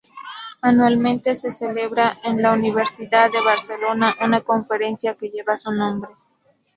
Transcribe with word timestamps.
Anualmente 0.63 1.35
se 1.35 1.51
celebra 1.53 2.17
en 2.23 2.41
la 2.41 2.53
Universidad 2.53 3.31
de 3.31 3.39
Barcelona 3.43 4.15
una 4.19 4.41
conferencia 4.41 5.13
que 5.13 5.29
lleva 5.29 5.57
su 5.57 5.71
nombre. 5.71 6.09